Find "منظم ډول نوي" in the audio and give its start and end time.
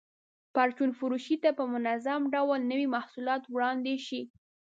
1.73-2.87